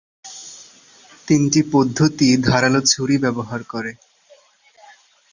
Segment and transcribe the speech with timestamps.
[1.27, 3.91] তিনটি পদ্ধতিই ধারালো ছুরি ব্যবহার করে।